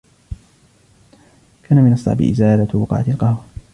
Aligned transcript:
كان 1.69 1.77
من 1.77 1.93
الصعب 1.93 2.21
إزالة 2.21 2.67
بقعة 2.73 3.05
القهوة. 3.07 3.43